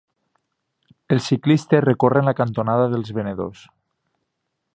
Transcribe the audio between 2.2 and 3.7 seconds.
la cantonada dels venedors.